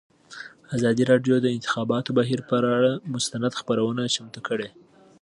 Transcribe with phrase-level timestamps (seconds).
[0.77, 4.69] ازادي راډیو د د انتخاباتو بهیر پر اړه مستند خپرونه چمتو کړې.